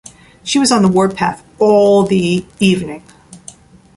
[0.43, 3.03] She was on the warpath all the evening.